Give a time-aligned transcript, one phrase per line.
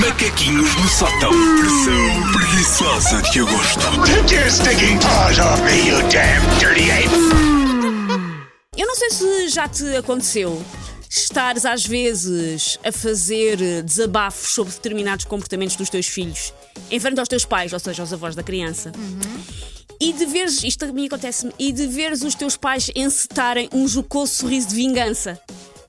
[0.00, 1.30] Macaquinhos no sótão.
[1.30, 3.80] Pressão preguiçosa de agosto.
[4.04, 7.14] Take your stinking paws off me, you damn dirty ape!
[8.76, 10.62] Eu não sei se já te aconteceu
[11.08, 16.52] estares às vezes a fazer desabafos sobre determinados comportamentos dos teus filhos
[16.90, 18.92] em frente aos teus pais, ou seja, aos avós da criança.
[19.98, 23.88] E de veres, isto a mim acontece-me, e de veres os teus pais encetarem um
[23.88, 25.40] jocoso sorriso de vingança.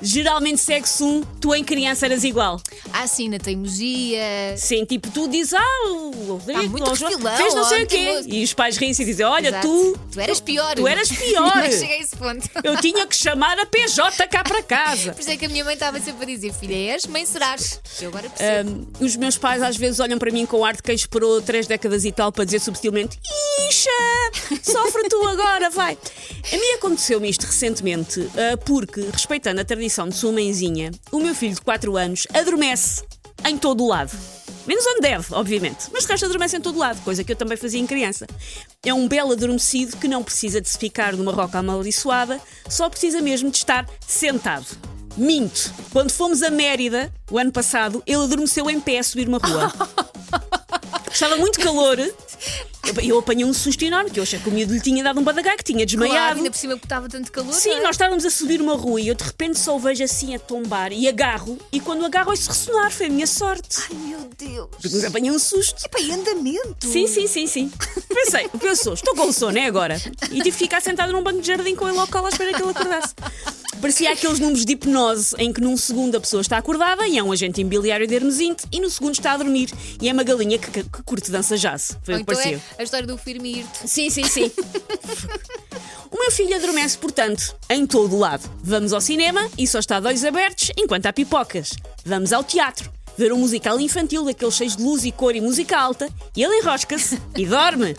[0.00, 2.60] Geralmente segue-se um, tu em criança eras igual.
[2.92, 4.54] Ah, sim, na teimosia.
[4.56, 8.20] Sim, tipo, tu dizes, ah, o Rodrigo Ah, muito refilão, fez não sei o quê.
[8.26, 9.66] E os pais riem-se e dizem, olha, Exato.
[9.68, 10.74] tu, Tu eras pior.
[10.74, 11.56] tu eras pior.
[11.56, 12.48] Não cheguei a esse ponto.
[12.62, 15.12] eu tinha que chamar a PJ cá para casa.
[15.12, 17.80] Por isso é que a minha mãe estava sempre a dizer: Filha, és, mãe serás.
[18.00, 18.70] Eu agora percebo.
[18.70, 21.66] Um, os meus pais às vezes olham para mim com ar de quem esperou três
[21.66, 23.18] décadas e tal para dizer subtilmente:
[23.68, 23.90] Ixa,
[24.62, 25.96] sofre tu agora, vai.
[26.52, 31.34] A mim aconteceu-me isto recentemente uh, porque, respeitando a tradição de sua mãezinha, o meu
[31.34, 33.02] filho de 4 anos adormece
[33.44, 34.16] em todo o lado.
[34.64, 37.36] Menos onde deve, obviamente, mas de resto adormece em todo o lado, coisa que eu
[37.36, 38.26] também fazia em criança.
[38.84, 43.20] É um belo adormecido que não precisa de se ficar numa roca amaldiçoada, só precisa
[43.20, 44.66] mesmo de estar sentado.
[45.16, 45.72] Minto.
[45.92, 49.72] Quando fomos a Mérida, o ano passado, ele adormeceu em pé a subir uma rua.
[51.10, 51.98] Estava muito calor.
[53.02, 55.22] Eu, apanhei um susto enorme, que eu achei que o miúdo lhe tinha dado um
[55.22, 56.38] badagai, que tinha claro, desmaiado.
[56.38, 57.52] ainda por cima que estava tanto calor.
[57.52, 57.82] Sim, é?
[57.82, 60.38] nós estávamos a subir uma rua e eu de repente só o vejo assim a
[60.38, 63.78] tombar e agarro, e quando agarro ouço ressonar, foi a minha sorte.
[63.90, 64.68] Ai meu Deus.
[64.80, 65.84] Porque apanhei um susto.
[65.84, 66.86] Epá, e andamento.
[66.86, 67.72] Sim, sim, sim, sim.
[68.08, 68.94] Pensei, o que eu sou?
[68.94, 70.00] Estou com sono, é agora.
[70.30, 72.52] E tive que ficar sentada num banco de jardim com ele ao colo à espera
[72.52, 73.14] que ele acordasse.
[73.80, 77.22] Parecia aqueles números de hipnose em que num segundo a pessoa está acordada e é
[77.22, 79.70] um agente imobiliário de Hermesinte e no segundo está a dormir
[80.00, 81.96] e é uma galinha que, que, que curte dança jazz.
[82.02, 82.60] Foi Ou o que então pareceu.
[82.76, 83.88] é a história do firme e irte.
[83.88, 84.50] Sim, sim, sim.
[86.10, 88.48] o meu filho adormece, portanto, em todo o lado.
[88.62, 91.70] Vamos ao cinema e só está de olhos abertos enquanto há pipocas.
[92.04, 92.90] Vamos ao teatro.
[93.16, 96.58] Ver um musical infantil daqueles cheios de luz e cor e música alta e ele
[96.58, 97.96] enrosca-se e dorme.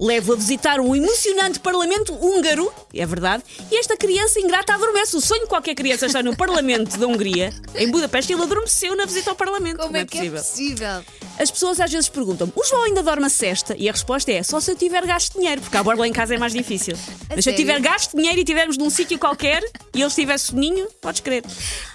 [0.00, 5.16] Levo a visitar um emocionante parlamento húngaro, é verdade, e esta criança ingrata adormece.
[5.16, 8.94] O sonho de qualquer criança está no parlamento da Hungria, em Budapeste, e ele adormeceu
[8.96, 9.78] na visita ao parlamento.
[9.78, 11.04] Como é que é possível?
[11.38, 13.74] As pessoas às vezes perguntam-me: o João ainda dorme a cesta?
[13.78, 16.12] E a resposta é: só se eu tiver gasto de dinheiro, porque a borla em
[16.12, 16.96] casa é mais difícil.
[17.28, 17.56] Mas se eu sério?
[17.58, 19.62] tiver gasto de dinheiro e estivermos num sítio qualquer
[19.94, 21.44] e ele estiver soninho, podes crer.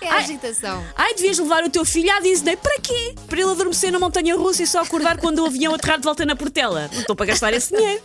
[0.02, 0.84] É a Ai, agitação.
[0.96, 2.56] ai, devias levar o teu filho à Disney.
[2.56, 3.16] Para quê?
[3.28, 6.26] Para ele adormecer na montanha russa e só acordar quando o avião aterrar de volta
[6.26, 6.90] na Portela.
[6.94, 8.02] Não estou para gastar esse dinheiro.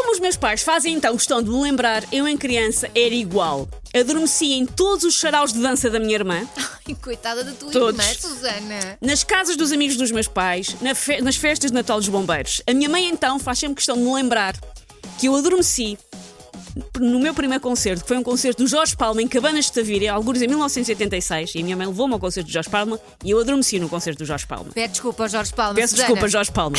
[0.00, 3.68] Como os meus pais fazem então questão de me lembrar, eu em criança era igual.
[3.94, 6.48] Adormeci em todos os saraus de dança da minha irmã.
[6.88, 8.00] Ai, coitada da tua Todos.
[8.02, 8.98] irmã, Susana.
[8.98, 12.62] Nas casas dos amigos dos meus pais, na fe- nas festas de Natal dos Bombeiros.
[12.66, 14.56] A minha mãe então faz sempre questão de me lembrar
[15.18, 15.98] que eu adormeci
[16.98, 20.12] no meu primeiro concerto, que foi um concerto do Jorge Palma em Cabanas de Tavira,
[20.12, 23.40] alguns em 1986, e a minha mãe levou-me ao concerto do Jorge Palma e eu
[23.40, 24.70] adormeci no concerto do Jorge Palma.
[24.72, 25.74] Pede desculpa ao Jorge Palma.
[25.74, 26.06] Peço Susana.
[26.08, 26.76] desculpa, Jorge Palma.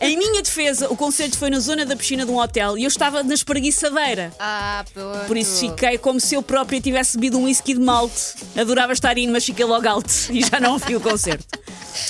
[0.00, 2.88] em minha defesa, o concerto foi na zona da piscina de um hotel e eu
[2.88, 4.32] estava na espreguiçadeira.
[4.38, 5.26] Ah, pronto.
[5.26, 8.34] Por isso fiquei como se eu própria tivesse bebido um whisky de malte.
[8.56, 11.46] Adorava estar indo, mas fiquei logo alto e já não ouvi o concerto.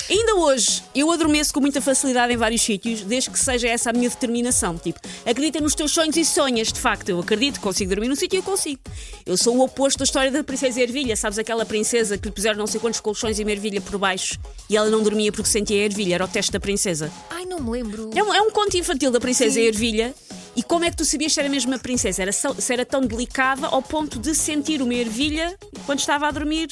[0.09, 3.93] Ainda hoje, eu adormeço com muita facilidade em vários sítios, desde que seja essa a
[3.93, 4.77] minha determinação.
[4.77, 7.09] Tipo, acredita nos teus sonhos e sonhas, de facto.
[7.09, 8.79] Eu acredito, consigo dormir num sítio e eu consigo.
[9.25, 11.15] Eu sou o oposto da história da princesa Ervilha.
[11.15, 14.39] Sabes aquela princesa que lhe puseram não sei quantos colchões e uma ervilha por baixo
[14.69, 16.15] e ela não dormia porque sentia a ervilha?
[16.15, 17.11] Era o teste da princesa.
[17.29, 18.11] Ai, não me lembro.
[18.15, 20.13] É um, é um conto infantil da princesa e a ervilha.
[20.57, 22.23] E como é que tu sabias se era mesmo uma princesa?
[22.23, 26.67] Era, se era tão delicada ao ponto de sentir uma ervilha quando estava a dormir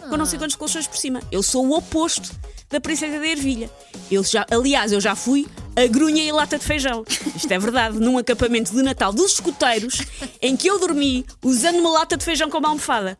[0.00, 1.22] com não sei quantos colchões por cima.
[1.30, 2.28] Eu sou o oposto
[2.68, 3.70] da princesa da ervilha.
[4.10, 5.46] Eu já, aliás, eu já fui
[5.76, 7.04] a grunha e lata de feijão.
[7.36, 10.02] Isto é verdade, num acampamento de Natal dos escuteiros
[10.42, 13.16] em que eu dormi usando uma lata de feijão como almofada.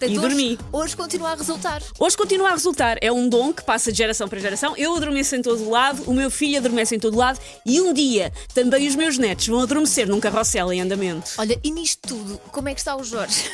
[0.00, 0.58] Portanto, e hoje- dormi.
[0.72, 1.82] Hoje continua a resultar.
[1.98, 2.96] Hoje continua a resultar.
[3.02, 4.74] É um dom que passa de geração para geração.
[4.76, 8.32] Eu adormeço em todo lado, o meu filho adormece em todo lado e um dia
[8.54, 11.32] também os meus netos vão adormecer num carrossel em andamento.
[11.36, 13.50] Olha, e nisto tudo, como é que está o Jorge?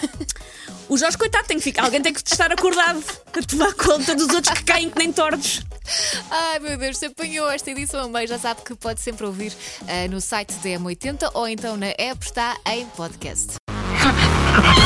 [0.88, 1.82] O Jorge, coitado, tem que ficar.
[1.84, 3.02] Alguém tem que estar acordado
[3.32, 5.62] a tomar conta dos outros que caem que nem tordos.
[6.30, 9.52] Ai meu Deus, se apanhou esta edição a meio, já sabe que pode sempre ouvir
[9.88, 13.54] ah, no site da M80 ou então na app está em podcast.